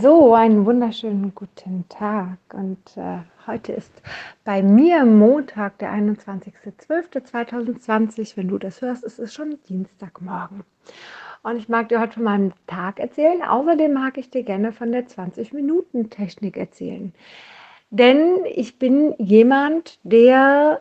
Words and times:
So, 0.00 0.32
einen 0.32 0.64
wunderschönen 0.64 1.34
guten 1.34 1.84
Tag. 1.90 2.38
Und 2.54 2.78
äh, 2.96 3.18
heute 3.46 3.74
ist 3.74 3.92
bei 4.42 4.62
mir 4.62 5.04
Montag, 5.04 5.76
der 5.80 5.92
21.12.2020. 5.92 8.38
Wenn 8.38 8.48
du 8.48 8.56
das 8.56 8.80
hörst, 8.80 9.04
ist 9.04 9.18
es 9.18 9.34
schon 9.34 9.58
Dienstagmorgen. 9.68 10.64
Und 11.42 11.58
ich 11.58 11.68
mag 11.68 11.90
dir 11.90 12.00
heute 12.00 12.14
von 12.14 12.22
meinem 12.22 12.54
Tag 12.66 12.98
erzählen. 12.98 13.42
Außerdem 13.42 13.92
mag 13.92 14.16
ich 14.16 14.30
dir 14.30 14.44
gerne 14.44 14.72
von 14.72 14.92
der 14.92 15.08
20-Minuten-Technik 15.08 16.56
erzählen. 16.56 17.12
Denn 17.90 18.46
ich 18.46 18.78
bin 18.78 19.14
jemand, 19.18 19.98
der 20.04 20.80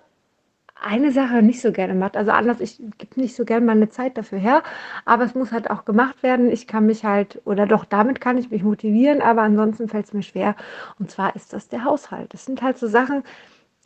eine 0.85 1.11
Sache 1.11 1.41
nicht 1.41 1.61
so 1.61 1.71
gerne 1.71 1.95
macht. 1.95 2.15
Also 2.15 2.31
anders, 2.31 2.59
ich 2.59 2.77
gebe 2.97 3.19
nicht 3.19 3.35
so 3.35 3.43
gerne 3.43 3.65
meine 3.65 3.89
Zeit 3.89 4.17
dafür 4.17 4.37
her, 4.37 4.63
aber 5.03 5.23
es 5.23 5.33
muss 5.33 5.51
halt 5.51 5.69
auch 5.69 5.83
gemacht 5.83 6.21
werden. 6.21 6.49
Ich 6.51 6.67
kann 6.67 6.85
mich 6.85 7.03
halt, 7.03 7.41
oder 7.45 7.65
doch, 7.65 7.85
damit 7.85 8.21
kann 8.21 8.37
ich 8.37 8.51
mich 8.51 8.63
motivieren, 8.63 9.21
aber 9.21 9.41
ansonsten 9.41 9.89
fällt 9.89 10.05
es 10.05 10.13
mir 10.13 10.23
schwer. 10.23 10.55
Und 10.99 11.09
zwar 11.09 11.35
ist 11.35 11.53
das 11.53 11.67
der 11.69 11.83
Haushalt. 11.83 12.33
Das 12.33 12.45
sind 12.45 12.61
halt 12.61 12.77
so 12.77 12.87
Sachen, 12.87 13.23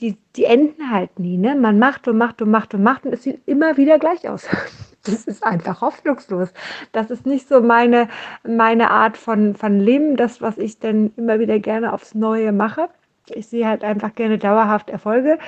die, 0.02 0.18
die 0.36 0.46
enden 0.46 0.92
halt 0.92 1.20
nie. 1.20 1.38
Ne? 1.38 1.56
Man 1.56 1.80
macht 1.80 2.08
und 2.08 2.18
macht 2.18 2.42
und 2.42 2.52
macht 2.52 2.74
und 2.74 2.84
macht 2.84 3.06
und 3.06 3.14
es 3.14 3.24
sieht 3.24 3.42
immer 3.48 3.78
wieder 3.78 4.00
gleich 4.00 4.28
aus. 4.28 4.48
Das 5.06 5.24
ist 5.24 5.46
einfach 5.46 5.80
hoffnungslos. 5.80 6.50
Das 6.92 7.10
ist 7.10 7.26
nicht 7.26 7.48
so 7.48 7.62
meine, 7.62 8.10
meine 8.44 8.92
Art 8.92 9.16
von, 9.16 9.56
von 9.56 9.80
Leben, 9.80 10.18
das, 10.18 10.42
was 10.42 10.58
ich 10.58 10.78
dann 10.80 11.14
immer 11.16 11.40
wieder 11.40 11.58
gerne 11.60 11.94
aufs 11.94 12.16
Neue 12.16 12.52
mache. 12.52 12.90
Ich 13.30 13.48
sehe 13.48 13.66
halt 13.66 13.86
einfach 13.86 14.14
gerne 14.14 14.38
dauerhaft 14.38 14.90
Erfolge. 14.90 15.40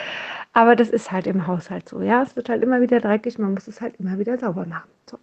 Aber 0.54 0.76
das 0.76 0.90
ist 0.90 1.12
halt 1.12 1.28
im 1.28 1.48
Haushalt 1.48 1.88
so. 1.88 2.02
Ja, 2.02 2.22
es 2.22 2.36
wird 2.36 2.50
halt 2.50 2.64
immer 2.64 2.82
wieder 2.82 3.00
dreckig. 3.00 3.40
Man 3.40 3.54
muss 3.54 3.68
es 3.68 3.82
halt 3.82 3.96
immer 4.00 4.20
wieder 4.20 4.38
sauber 4.38 4.66
machen. 4.66 4.90
So. 5.10 5.18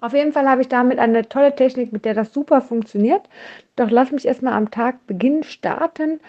Auf 0.00 0.12
jeden 0.12 0.32
Fall 0.32 0.48
habe 0.48 0.62
ich 0.62 0.68
damit 0.68 0.98
eine 0.98 1.28
tolle 1.28 1.54
Technik, 1.54 1.92
mit 1.92 2.04
der 2.04 2.14
das 2.14 2.32
super 2.32 2.60
funktioniert. 2.60 3.22
Doch 3.76 3.90
lass 3.90 4.12
mich 4.12 4.26
erstmal 4.26 4.52
am 4.54 4.70
Tag 4.70 5.06
beginnen 5.06 5.42
starten. 5.42 6.20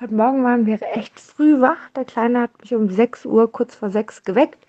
Heute 0.00 0.14
Morgen 0.14 0.44
waren 0.44 0.64
wir 0.64 0.78
echt 0.94 1.18
früh 1.18 1.60
wach. 1.60 1.90
Der 1.96 2.04
Kleine 2.04 2.42
hat 2.42 2.50
mich 2.60 2.72
um 2.72 2.88
6 2.88 3.26
Uhr, 3.26 3.50
kurz 3.50 3.74
vor 3.74 3.90
6 3.90 4.22
geweckt. 4.22 4.64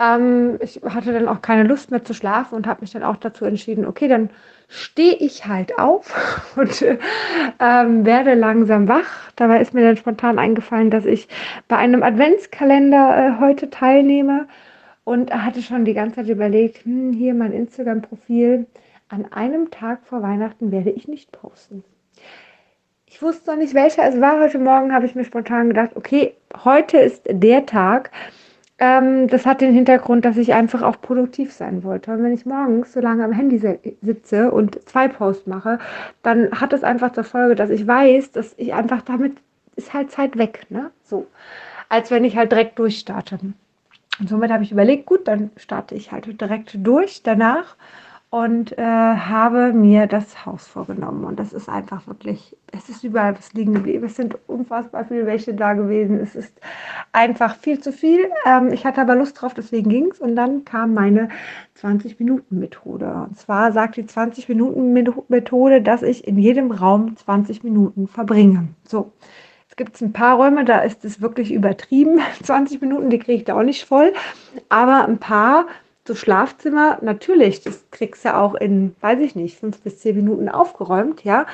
Ähm, 0.00 0.58
ich 0.60 0.80
hatte 0.82 1.12
dann 1.12 1.28
auch 1.28 1.42
keine 1.42 1.62
Lust 1.62 1.92
mehr 1.92 2.04
zu 2.04 2.12
schlafen 2.12 2.56
und 2.56 2.66
habe 2.66 2.80
mich 2.80 2.90
dann 2.90 3.04
auch 3.04 3.16
dazu 3.16 3.44
entschieden, 3.44 3.86
okay, 3.86 4.08
dann 4.08 4.30
stehe 4.66 5.14
ich 5.14 5.46
halt 5.46 5.78
auf 5.78 6.52
und 6.56 6.82
ähm, 7.60 8.04
werde 8.04 8.34
langsam 8.34 8.88
wach. 8.88 9.30
Dabei 9.36 9.60
ist 9.60 9.74
mir 9.74 9.82
dann 9.82 9.96
spontan 9.96 10.40
eingefallen, 10.40 10.90
dass 10.90 11.04
ich 11.04 11.28
bei 11.68 11.76
einem 11.76 12.02
Adventskalender 12.02 13.16
äh, 13.16 13.40
heute 13.40 13.70
teilnehme 13.70 14.48
und 15.04 15.32
hatte 15.32 15.62
schon 15.62 15.84
die 15.84 15.94
ganze 15.94 16.16
Zeit 16.16 16.28
überlegt, 16.28 16.84
hm, 16.84 17.12
hier 17.12 17.34
mein 17.34 17.52
Instagram-Profil. 17.52 18.66
An 19.08 19.26
einem 19.32 19.70
Tag 19.70 20.00
vor 20.04 20.20
Weihnachten 20.20 20.72
werde 20.72 20.90
ich 20.90 21.06
nicht 21.06 21.30
posten. 21.30 21.84
Ich 23.14 23.22
wusste 23.22 23.52
noch 23.52 23.58
nicht, 23.58 23.74
welcher 23.74 24.08
es 24.08 24.20
war. 24.20 24.40
Heute 24.40 24.58
Morgen 24.58 24.92
habe 24.92 25.06
ich 25.06 25.14
mir 25.14 25.24
spontan 25.24 25.68
gedacht, 25.68 25.90
okay, 25.94 26.34
heute 26.64 26.98
ist 26.98 27.22
der 27.28 27.64
Tag, 27.64 28.10
ähm, 28.80 29.28
das 29.28 29.46
hat 29.46 29.60
den 29.60 29.72
Hintergrund, 29.72 30.24
dass 30.24 30.36
ich 30.36 30.52
einfach 30.52 30.82
auch 30.82 31.00
produktiv 31.00 31.52
sein 31.52 31.84
wollte. 31.84 32.10
Und 32.10 32.24
wenn 32.24 32.34
ich 32.34 32.44
morgens 32.44 32.92
so 32.92 32.98
lange 32.98 33.24
am 33.24 33.30
Handy 33.30 33.60
sitze 34.02 34.50
und 34.50 34.80
zwei 34.88 35.06
Posts 35.06 35.46
mache, 35.46 35.78
dann 36.24 36.60
hat 36.60 36.72
das 36.72 36.82
einfach 36.82 37.12
zur 37.12 37.22
Folge, 37.22 37.54
dass 37.54 37.70
ich 37.70 37.86
weiß, 37.86 38.32
dass 38.32 38.52
ich 38.56 38.74
einfach 38.74 39.00
damit 39.02 39.36
ist 39.76 39.94
halt 39.94 40.10
Zeit 40.10 40.36
weg, 40.36 40.66
ne? 40.70 40.90
So. 41.04 41.28
Als 41.88 42.10
wenn 42.10 42.24
ich 42.24 42.36
halt 42.36 42.50
direkt 42.50 42.80
durchstarte. 42.80 43.38
Und 44.18 44.28
somit 44.28 44.50
habe 44.50 44.64
ich 44.64 44.72
überlegt, 44.72 45.06
gut, 45.06 45.28
dann 45.28 45.52
starte 45.56 45.94
ich 45.94 46.10
halt 46.10 46.40
direkt 46.40 46.76
durch 46.84 47.22
danach 47.22 47.76
und 48.34 48.76
äh, 48.76 48.82
habe 48.82 49.72
mir 49.72 50.08
das 50.08 50.44
Haus 50.44 50.66
vorgenommen. 50.66 51.24
Und 51.24 51.38
das 51.38 51.52
ist 51.52 51.68
einfach 51.68 52.08
wirklich, 52.08 52.56
es 52.72 52.88
ist 52.88 53.04
überall 53.04 53.38
was 53.38 53.52
liegen 53.52 53.74
geblieben. 53.74 54.06
Es 54.06 54.16
sind 54.16 54.36
unfassbar 54.48 55.04
viele 55.04 55.24
Wäsche 55.24 55.54
da 55.54 55.74
gewesen. 55.74 56.18
Es 56.18 56.34
ist 56.34 56.52
einfach 57.12 57.54
viel 57.54 57.78
zu 57.78 57.92
viel. 57.92 58.28
Ähm, 58.44 58.72
ich 58.72 58.84
hatte 58.84 59.00
aber 59.00 59.14
Lust 59.14 59.40
drauf, 59.40 59.54
deswegen 59.54 59.88
ging 59.88 60.10
es. 60.10 60.18
Und 60.18 60.34
dann 60.34 60.64
kam 60.64 60.94
meine 60.94 61.28
20-Minuten-Methode. 61.80 63.06
Und 63.28 63.38
zwar 63.38 63.70
sagt 63.70 63.98
die 63.98 64.02
20-Minuten-Methode, 64.02 65.80
dass 65.80 66.02
ich 66.02 66.26
in 66.26 66.36
jedem 66.36 66.72
Raum 66.72 67.16
20 67.16 67.62
Minuten 67.62 68.08
verbringe. 68.08 68.66
So. 68.82 69.12
Es 69.68 69.76
gibt 69.76 70.00
ein 70.00 70.12
paar 70.12 70.36
Räume, 70.36 70.64
da 70.64 70.80
ist 70.80 71.04
es 71.04 71.20
wirklich 71.20 71.52
übertrieben. 71.52 72.18
20 72.42 72.80
Minuten, 72.80 73.10
die 73.10 73.20
kriege 73.20 73.38
ich 73.38 73.44
da 73.44 73.56
auch 73.56 73.62
nicht 73.62 73.84
voll. 73.84 74.12
Aber 74.70 75.06
ein 75.06 75.18
paar 75.18 75.66
so 76.06 76.14
Schlafzimmer, 76.14 76.98
natürlich, 77.00 77.62
das 77.62 77.84
kriegst 77.90 78.24
du 78.24 78.28
ja 78.28 78.40
auch 78.40 78.54
in, 78.54 78.94
weiß 79.00 79.20
ich 79.20 79.34
nicht, 79.34 79.58
fünf 79.58 79.80
bis 79.80 80.00
zehn 80.00 80.16
Minuten 80.16 80.48
aufgeräumt, 80.48 81.24
ja. 81.24 81.46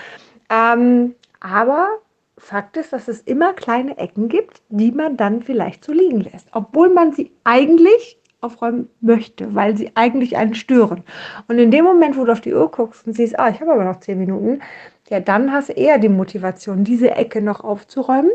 Ähm, 0.51 1.15
aber 1.41 1.89
Fakt 2.37 2.77
ist, 2.77 2.93
dass 2.93 3.07
es 3.07 3.21
immer 3.21 3.53
kleine 3.53 3.99
Ecken 3.99 4.29
gibt, 4.29 4.63
die 4.71 4.93
man 4.93 5.17
dann 5.17 5.43
vielleicht 5.43 5.85
so 5.85 5.93
liegen 5.93 6.21
lässt, 6.21 6.49
obwohl 6.53 6.89
man 6.89 7.13
sie 7.13 7.31
eigentlich 7.45 8.19
aufräumen 8.41 8.89
möchte, 9.01 9.55
weil 9.55 9.77
sie 9.77 9.91
eigentlich 9.95 10.37
einen 10.37 10.55
stören. 10.55 11.05
Und 11.49 11.59
in 11.59 11.71
dem 11.71 11.85
Moment, 11.85 12.17
wo 12.17 12.25
du 12.25 12.33
auf 12.33 12.41
die 12.41 12.55
Uhr 12.55 12.71
guckst 12.71 13.07
und 13.07 13.13
siehst, 13.13 13.39
ah, 13.39 13.51
ich 13.51 13.61
habe 13.61 13.73
aber 13.73 13.85
noch 13.85 14.01
zehn 14.01 14.19
Minuten, 14.19 14.63
ja, 15.11 15.21
dann 15.21 15.53
hast 15.53 15.69
du 15.69 15.73
eher 15.75 15.99
die 15.99 16.09
Motivation, 16.09 16.85
diese 16.85 17.11
Ecke 17.11 17.43
noch 17.43 17.63
aufzuräumen. 17.63 18.31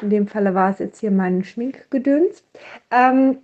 In 0.00 0.10
dem 0.10 0.28
Falle 0.28 0.54
war 0.54 0.70
es 0.70 0.78
jetzt 0.78 1.00
hier 1.00 1.10
mein 1.10 1.42
Schminkgedöns. 1.42 2.44
Ähm, 2.90 3.38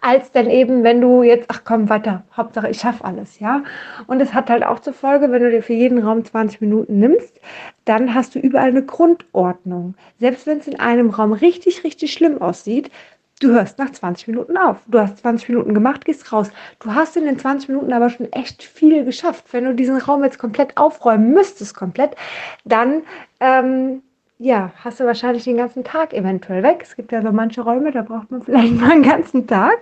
als 0.00 0.32
dann 0.32 0.50
eben, 0.50 0.82
wenn 0.82 1.00
du 1.00 1.22
jetzt, 1.22 1.46
ach 1.48 1.62
komm, 1.64 1.88
weiter, 1.88 2.24
Hauptsache 2.36 2.68
ich 2.68 2.80
schaffe 2.80 3.04
alles, 3.04 3.38
ja. 3.38 3.62
Und 4.06 4.20
es 4.20 4.34
hat 4.34 4.50
halt 4.50 4.64
auch 4.64 4.80
zur 4.80 4.92
Folge, 4.92 5.30
wenn 5.30 5.42
du 5.42 5.50
dir 5.50 5.62
für 5.62 5.74
jeden 5.74 5.98
Raum 5.98 6.24
20 6.24 6.60
Minuten 6.60 6.98
nimmst, 6.98 7.40
dann 7.84 8.14
hast 8.14 8.34
du 8.34 8.38
überall 8.38 8.70
eine 8.70 8.84
Grundordnung. 8.84 9.94
Selbst 10.18 10.46
wenn 10.46 10.58
es 10.58 10.66
in 10.66 10.80
einem 10.80 11.10
Raum 11.10 11.32
richtig, 11.32 11.84
richtig 11.84 12.12
schlimm 12.12 12.40
aussieht, 12.40 12.90
du 13.42 13.50
hörst 13.50 13.78
nach 13.78 13.90
20 13.90 14.28
Minuten 14.28 14.56
auf. 14.56 14.78
Du 14.86 14.98
hast 14.98 15.18
20 15.18 15.48
Minuten 15.48 15.74
gemacht, 15.74 16.04
gehst 16.04 16.32
raus. 16.32 16.50
Du 16.80 16.94
hast 16.94 17.16
in 17.16 17.24
den 17.24 17.38
20 17.38 17.68
Minuten 17.68 17.92
aber 17.92 18.10
schon 18.10 18.32
echt 18.32 18.62
viel 18.62 19.04
geschafft. 19.04 19.46
Wenn 19.52 19.64
du 19.64 19.74
diesen 19.74 19.98
Raum 19.98 20.24
jetzt 20.24 20.38
komplett 20.38 20.76
aufräumen 20.76 21.32
müsstest, 21.32 21.74
komplett, 21.74 22.16
dann 22.64 23.02
ähm, 23.40 24.02
ja, 24.42 24.72
hast 24.82 24.98
du 24.98 25.04
wahrscheinlich 25.04 25.44
den 25.44 25.56
ganzen 25.56 25.84
Tag 25.84 26.12
eventuell 26.12 26.64
weg. 26.64 26.80
Es 26.82 26.96
gibt 26.96 27.12
ja 27.12 27.22
so 27.22 27.30
manche 27.30 27.60
Räume, 27.60 27.92
da 27.92 28.02
braucht 28.02 28.30
man 28.30 28.42
vielleicht 28.42 28.74
mal 28.80 28.90
einen 28.90 29.04
ganzen 29.04 29.46
Tag. 29.46 29.78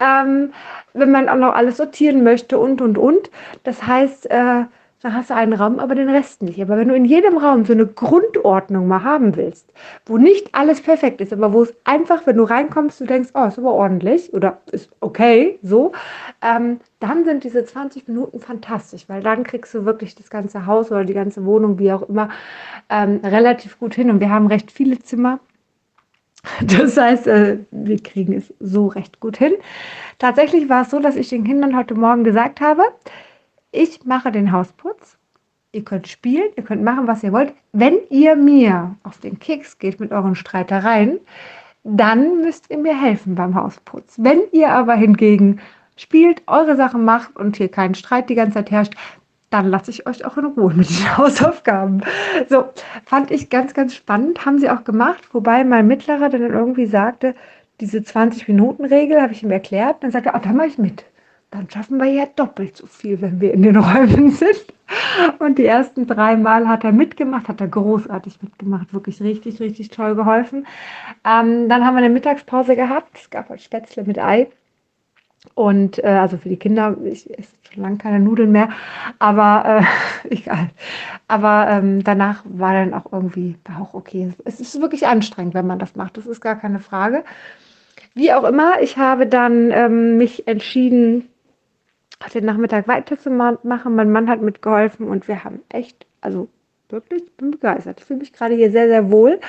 Ähm, 0.00 0.52
wenn 0.94 1.10
man 1.10 1.28
auch 1.28 1.36
noch 1.36 1.54
alles 1.54 1.76
sortieren 1.76 2.24
möchte 2.24 2.58
und, 2.58 2.80
und, 2.80 2.96
und. 2.96 3.30
Das 3.64 3.86
heißt, 3.86 4.30
äh, 4.30 4.64
dann 5.02 5.14
hast 5.14 5.30
du 5.30 5.34
einen 5.34 5.52
Raum, 5.52 5.80
aber 5.80 5.96
den 5.96 6.08
Rest 6.08 6.42
nicht. 6.42 6.62
Aber 6.62 6.76
wenn 6.76 6.88
du 6.88 6.94
in 6.94 7.04
jedem 7.04 7.36
Raum 7.36 7.64
so 7.64 7.72
eine 7.72 7.86
Grundordnung 7.86 8.86
mal 8.86 9.02
haben 9.02 9.34
willst, 9.34 9.72
wo 10.06 10.16
nicht 10.16 10.54
alles 10.54 10.80
perfekt 10.80 11.20
ist, 11.20 11.32
aber 11.32 11.52
wo 11.52 11.62
es 11.64 11.74
einfach, 11.84 12.24
wenn 12.26 12.36
du 12.36 12.44
reinkommst, 12.44 13.00
du 13.00 13.04
denkst, 13.04 13.30
oh, 13.34 13.44
ist 13.44 13.58
aber 13.58 13.72
ordentlich 13.72 14.32
oder 14.32 14.58
ist 14.70 14.90
okay, 15.00 15.58
so, 15.62 15.92
ähm, 16.40 16.78
dann 17.00 17.24
sind 17.24 17.42
diese 17.42 17.64
20 17.64 18.06
Minuten 18.06 18.38
fantastisch, 18.38 19.08
weil 19.08 19.22
dann 19.22 19.42
kriegst 19.42 19.74
du 19.74 19.84
wirklich 19.84 20.14
das 20.14 20.30
ganze 20.30 20.66
Haus 20.66 20.92
oder 20.92 21.04
die 21.04 21.14
ganze 21.14 21.44
Wohnung, 21.44 21.80
wie 21.80 21.92
auch 21.92 22.02
immer, 22.02 22.28
ähm, 22.88 23.20
relativ 23.24 23.80
gut 23.80 23.94
hin. 23.94 24.08
Und 24.08 24.20
wir 24.20 24.30
haben 24.30 24.46
recht 24.46 24.70
viele 24.70 25.00
Zimmer. 25.00 25.40
Das 26.64 26.96
heißt, 26.96 27.26
äh, 27.26 27.58
wir 27.70 28.02
kriegen 28.02 28.34
es 28.34 28.52
so 28.58 28.88
recht 28.88 29.20
gut 29.20 29.36
hin. 29.36 29.52
Tatsächlich 30.18 30.68
war 30.68 30.82
es 30.82 30.90
so, 30.90 30.98
dass 30.98 31.16
ich 31.16 31.28
den 31.28 31.44
Kindern 31.44 31.76
heute 31.76 31.94
Morgen 31.94 32.24
gesagt 32.24 32.60
habe, 32.60 32.82
ich 33.72 34.04
mache 34.04 34.30
den 34.30 34.52
Hausputz. 34.52 35.16
Ihr 35.72 35.82
könnt 35.84 36.06
spielen, 36.06 36.50
ihr 36.56 36.62
könnt 36.62 36.84
machen, 36.84 37.06
was 37.06 37.22
ihr 37.22 37.32
wollt. 37.32 37.54
Wenn 37.72 37.96
ihr 38.10 38.36
mir 38.36 38.94
auf 39.02 39.18
den 39.18 39.38
Keks 39.38 39.78
geht 39.78 39.98
mit 39.98 40.12
euren 40.12 40.34
Streitereien, 40.34 41.18
dann 41.82 42.42
müsst 42.42 42.70
ihr 42.70 42.76
mir 42.76 43.00
helfen 43.00 43.34
beim 43.34 43.54
Hausputz. 43.54 44.16
Wenn 44.18 44.42
ihr 44.52 44.70
aber 44.70 44.94
hingegen 44.94 45.60
spielt, 45.96 46.42
eure 46.46 46.76
Sachen 46.76 47.04
macht 47.04 47.36
und 47.36 47.56
hier 47.56 47.70
keinen 47.70 47.94
Streit 47.94 48.28
die 48.28 48.34
ganze 48.34 48.54
Zeit 48.54 48.70
herrscht, 48.70 48.94
dann 49.48 49.68
lasse 49.68 49.90
ich 49.90 50.06
euch 50.06 50.24
auch 50.24 50.36
in 50.36 50.44
Ruhe 50.44 50.74
mit 50.74 50.90
den 50.90 51.16
Hausaufgaben. 51.16 52.02
So, 52.48 52.66
fand 53.06 53.30
ich 53.30 53.48
ganz, 53.48 53.72
ganz 53.72 53.94
spannend. 53.94 54.44
Haben 54.44 54.58
sie 54.58 54.70
auch 54.70 54.84
gemacht, 54.84 55.22
wobei 55.32 55.64
mein 55.64 55.86
Mittlerer 55.86 56.28
dann 56.28 56.42
irgendwie 56.42 56.86
sagte, 56.86 57.34
diese 57.80 57.98
20-Minuten-Regel 57.98 59.20
habe 59.20 59.32
ich 59.32 59.42
ihm 59.42 59.50
erklärt. 59.50 60.02
Dann 60.02 60.10
sagte 60.10 60.30
er, 60.30 60.34
oh, 60.36 60.40
da 60.42 60.52
mache 60.52 60.68
ich 60.68 60.78
mit 60.78 61.04
dann 61.52 61.70
schaffen 61.70 61.98
wir 61.98 62.06
ja 62.06 62.26
doppelt 62.34 62.76
so 62.76 62.86
viel, 62.86 63.20
wenn 63.20 63.40
wir 63.40 63.52
in 63.52 63.62
den 63.62 63.76
Räumen 63.84 64.30
sind. 64.30 64.64
Und 65.38 65.58
die 65.58 65.66
ersten 65.66 66.06
drei 66.06 66.36
Mal 66.36 66.66
hat 66.66 66.82
er 66.84 66.92
mitgemacht, 66.92 67.48
hat 67.48 67.60
er 67.60 67.68
großartig 67.68 68.42
mitgemacht, 68.42 68.92
wirklich 68.92 69.22
richtig, 69.22 69.60
richtig 69.60 69.90
toll 69.90 70.14
geholfen. 70.14 70.66
Ähm, 71.24 71.68
dann 71.68 71.84
haben 71.84 71.94
wir 71.94 71.98
eine 71.98 72.10
Mittagspause 72.10 72.74
gehabt. 72.74 73.16
Es 73.18 73.30
gab 73.30 73.48
halt 73.48 73.62
Spätzle 73.62 74.04
mit 74.04 74.18
Ei. 74.18 74.48
Und 75.54 76.02
äh, 76.02 76.06
also 76.06 76.38
für 76.38 76.48
die 76.48 76.56
Kinder, 76.56 76.96
ich 77.04 77.28
esse 77.38 77.50
schon 77.70 77.82
lange 77.82 77.98
keine 77.98 78.20
Nudeln 78.20 78.52
mehr, 78.52 78.70
aber 79.18 79.82
äh, 79.82 80.28
egal. 80.34 80.70
Aber 81.28 81.66
ähm, 81.68 82.04
danach 82.04 82.44
war 82.44 82.72
dann 82.72 82.94
auch 82.94 83.12
irgendwie 83.12 83.56
auch 83.78 83.92
okay. 83.92 84.32
Es 84.44 84.60
ist 84.60 84.80
wirklich 84.80 85.06
anstrengend, 85.06 85.54
wenn 85.54 85.66
man 85.66 85.78
das 85.78 85.96
macht. 85.96 86.16
Das 86.16 86.26
ist 86.26 86.40
gar 86.40 86.56
keine 86.56 86.78
Frage. 86.78 87.24
Wie 88.14 88.32
auch 88.32 88.44
immer, 88.44 88.80
ich 88.80 88.98
habe 88.98 89.26
dann 89.26 89.70
ähm, 89.70 90.16
mich 90.16 90.46
entschieden, 90.46 91.28
den 92.28 92.44
Nachmittag 92.44 92.88
weiterzumachen. 92.88 93.94
Mein 93.94 94.12
Mann 94.12 94.28
hat 94.28 94.42
mitgeholfen 94.42 95.08
und 95.08 95.28
wir 95.28 95.44
haben 95.44 95.60
echt, 95.68 96.06
also 96.20 96.48
wirklich, 96.88 97.24
ich 97.24 97.32
bin 97.36 97.50
begeistert. 97.50 98.00
Ich 98.00 98.06
fühle 98.06 98.20
mich 98.20 98.32
gerade 98.32 98.54
hier 98.54 98.70
sehr, 98.70 98.88
sehr 98.88 99.10
wohl. 99.10 99.40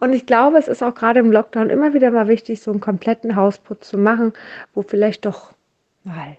Und 0.00 0.12
ich 0.12 0.26
glaube, 0.26 0.58
es 0.58 0.68
ist 0.68 0.82
auch 0.82 0.94
gerade 0.94 1.20
im 1.20 1.32
Lockdown 1.32 1.70
immer 1.70 1.94
wieder 1.94 2.10
mal 2.10 2.28
wichtig, 2.28 2.60
so 2.60 2.70
einen 2.70 2.80
kompletten 2.80 3.34
Hausputz 3.34 3.88
zu 3.88 3.98
machen, 3.98 4.32
wo 4.74 4.82
vielleicht 4.82 5.24
doch 5.24 5.52
mal 6.04 6.36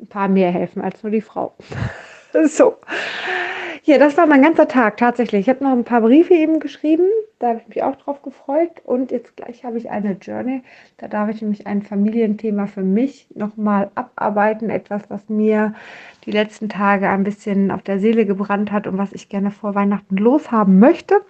ein 0.00 0.06
paar 0.06 0.28
mehr 0.28 0.50
helfen 0.50 0.82
als 0.82 1.02
nur 1.02 1.10
die 1.10 1.20
Frau. 1.20 1.54
so. 2.44 2.76
Ja, 3.84 3.98
das 3.98 4.16
war 4.16 4.26
mein 4.26 4.42
ganzer 4.42 4.68
Tag 4.68 4.98
tatsächlich. 4.98 5.42
Ich 5.42 5.48
habe 5.48 5.64
noch 5.64 5.72
ein 5.72 5.84
paar 5.84 6.02
Briefe 6.02 6.34
eben 6.34 6.60
geschrieben, 6.60 7.06
da 7.38 7.48
habe 7.48 7.60
ich 7.60 7.68
mich 7.68 7.82
auch 7.82 7.96
drauf 7.96 8.22
gefreut. 8.22 8.70
Und 8.84 9.10
jetzt 9.10 9.36
gleich 9.36 9.64
habe 9.64 9.78
ich 9.78 9.90
eine 9.90 10.12
Journey. 10.12 10.62
Da 10.96 11.08
darf 11.08 11.28
ich 11.30 11.40
nämlich 11.40 11.66
ein 11.66 11.82
Familienthema 11.82 12.66
für 12.66 12.82
mich 12.82 13.28
nochmal 13.34 13.90
abarbeiten. 13.94 14.70
Etwas, 14.70 15.02
was 15.08 15.28
mir 15.28 15.74
die 16.24 16.32
letzten 16.32 16.68
Tage 16.68 17.08
ein 17.08 17.24
bisschen 17.24 17.70
auf 17.70 17.82
der 17.82 18.00
Seele 18.00 18.26
gebrannt 18.26 18.72
hat 18.72 18.86
und 18.86 18.98
was 18.98 19.12
ich 19.12 19.28
gerne 19.28 19.50
vor 19.50 19.74
Weihnachten 19.74 20.16
loshaben 20.16 20.78
möchte. 20.78 21.20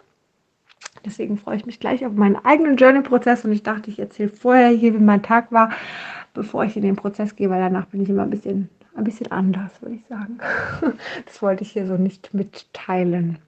Deswegen 1.04 1.36
freue 1.36 1.56
ich 1.56 1.66
mich 1.66 1.80
gleich 1.80 2.04
auf 2.04 2.12
meinen 2.12 2.36
eigenen 2.36 2.76
Journey-Prozess 2.76 3.44
und 3.44 3.52
ich 3.52 3.62
dachte, 3.62 3.90
ich 3.90 3.98
erzähle 3.98 4.30
vorher 4.30 4.70
hier, 4.70 4.94
wie 4.94 4.98
mein 5.02 5.22
Tag 5.22 5.52
war, 5.52 5.70
bevor 6.34 6.64
ich 6.64 6.76
in 6.76 6.82
den 6.82 6.96
Prozess 6.96 7.36
gehe, 7.36 7.50
weil 7.50 7.60
danach 7.60 7.86
bin 7.86 8.02
ich 8.02 8.08
immer 8.08 8.22
ein 8.22 8.30
bisschen 8.30 8.68
ein 8.98 9.04
bisschen 9.04 9.30
anders, 9.30 9.80
würde 9.80 9.94
ich 9.94 10.06
sagen. 10.08 10.38
Das 11.24 11.40
wollte 11.40 11.62
ich 11.62 11.72
hier 11.72 11.86
so 11.86 11.96
nicht 11.96 12.34
mitteilen. 12.34 13.38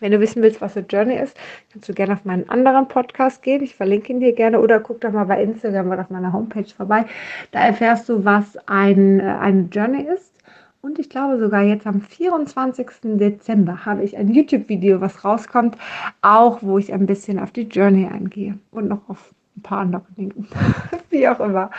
Wenn 0.00 0.12
du 0.12 0.20
wissen 0.20 0.42
willst, 0.42 0.60
was 0.60 0.76
eine 0.76 0.86
Journey 0.86 1.16
ist, 1.16 1.36
kannst 1.72 1.88
du 1.88 1.92
gerne 1.92 2.14
auf 2.14 2.24
meinen 2.24 2.48
anderen 2.48 2.86
Podcast 2.86 3.42
gehen. 3.42 3.62
Ich 3.62 3.74
verlinke 3.74 4.12
ihn 4.12 4.20
dir 4.20 4.32
gerne 4.32 4.60
oder 4.60 4.78
guck 4.78 5.00
doch 5.00 5.10
mal 5.10 5.24
bei 5.24 5.42
Instagram 5.42 5.90
oder 5.90 6.02
auf 6.02 6.10
meiner 6.10 6.32
Homepage 6.32 6.68
vorbei. 6.76 7.04
Da 7.50 7.60
erfährst 7.60 8.08
du, 8.08 8.24
was 8.24 8.56
ein, 8.66 9.20
äh, 9.20 9.24
eine 9.24 9.68
Journey 9.72 10.02
ist. 10.02 10.34
Und 10.80 11.00
ich 11.00 11.10
glaube 11.10 11.38
sogar 11.38 11.62
jetzt 11.62 11.86
am 11.86 12.00
24. 12.00 13.18
Dezember 13.18 13.84
habe 13.84 14.04
ich 14.04 14.16
ein 14.16 14.32
YouTube-Video, 14.32 15.00
was 15.00 15.24
rauskommt, 15.24 15.76
auch 16.22 16.62
wo 16.62 16.78
ich 16.78 16.92
ein 16.92 17.06
bisschen 17.06 17.40
auf 17.40 17.50
die 17.50 17.62
Journey 17.62 18.06
eingehe 18.06 18.56
und 18.70 18.88
noch 18.88 19.08
auf 19.08 19.34
ein 19.56 19.62
paar 19.62 19.80
andere 19.80 20.04
Dinge. 20.16 20.34
Wie 21.10 21.26
auch 21.26 21.40
immer. 21.40 21.70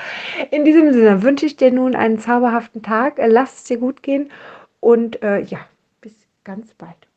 In 0.52 0.66
diesem 0.66 0.92
Sinne 0.92 1.24
wünsche 1.24 1.46
ich 1.46 1.56
dir 1.56 1.72
nun 1.72 1.96
einen 1.96 2.20
zauberhaften 2.20 2.82
Tag. 2.84 3.20
Lass 3.26 3.60
es 3.60 3.64
dir 3.64 3.78
gut 3.78 4.04
gehen 4.04 4.30
und 4.82 5.24
äh, 5.24 5.40
ja, 5.42 5.60
bis 6.02 6.14
ganz 6.44 6.74
bald. 6.74 7.09